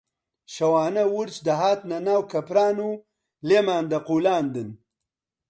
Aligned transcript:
شەوانە 0.53 1.03
ورچ 1.15 1.35
دەهاتنە 1.47 1.97
ناو 2.07 2.21
کەپران 2.31 2.77
و 2.87 2.91
لێمان 3.47 3.85
دەقوولاندن 3.91 4.69